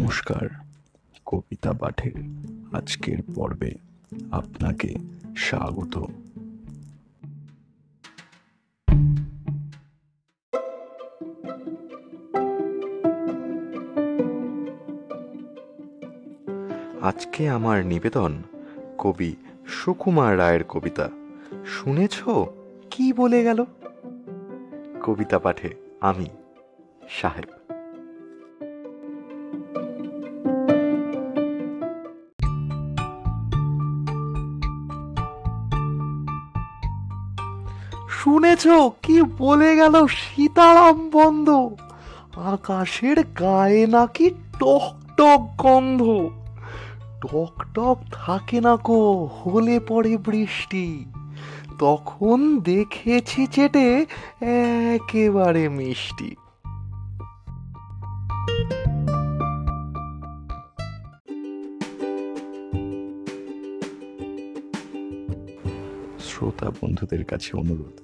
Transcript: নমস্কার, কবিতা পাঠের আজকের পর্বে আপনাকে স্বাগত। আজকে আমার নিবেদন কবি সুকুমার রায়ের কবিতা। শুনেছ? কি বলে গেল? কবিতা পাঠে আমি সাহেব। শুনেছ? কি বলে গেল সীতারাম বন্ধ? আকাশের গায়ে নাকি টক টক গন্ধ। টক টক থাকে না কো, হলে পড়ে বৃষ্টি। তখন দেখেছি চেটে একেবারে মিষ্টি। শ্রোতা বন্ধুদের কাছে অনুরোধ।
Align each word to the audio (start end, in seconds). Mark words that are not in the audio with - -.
নমস্কার, 0.00 0.48
কবিতা 1.26 1.72
পাঠের 1.72 2.12
আজকের 2.72 3.18
পর্বে 3.34 3.72
আপনাকে 4.30 4.94
স্বাগত। 5.36 5.98
আজকে 17.02 17.48
আমার 17.48 17.86
নিবেদন 17.86 18.42
কবি 18.98 19.36
সুকুমার 19.66 20.38
রায়ের 20.38 20.64
কবিতা। 20.64 21.10
শুনেছ? 21.66 22.22
কি 22.90 23.12
বলে 23.12 23.44
গেল? 23.44 23.64
কবিতা 25.02 25.38
পাঠে 25.38 25.74
আমি 26.00 26.26
সাহেব। 27.08 27.63
শুনেছ? 38.24 38.66
কি 39.02 39.22
বলে 39.22 39.76
গেল 39.76 40.06
সীতারাম 40.06 41.10
বন্ধ? 41.10 41.48
আকাশের 42.36 43.22
গায়ে 43.22 43.86
নাকি 43.86 44.30
টক 44.30 44.94
টক 45.16 45.42
গন্ধ। 45.58 46.02
টক 47.22 47.64
টক 47.74 47.98
থাকে 48.12 48.60
না 48.60 48.76
কো, 48.76 49.24
হলে 49.24 49.80
পড়ে 49.80 50.16
বৃষ্টি। 50.16 51.04
তখন 51.78 52.60
দেখেছি 52.60 53.46
চেটে 53.46 54.06
একেবারে 54.94 55.68
মিষ্টি। 55.68 56.36
শ্রোতা 66.18 66.70
বন্ধুদের 66.70 67.24
কাছে 67.24 67.56
অনুরোধ। 67.56 68.03